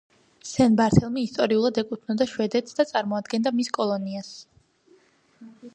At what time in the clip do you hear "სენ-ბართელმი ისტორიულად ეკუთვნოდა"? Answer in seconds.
0.51-2.27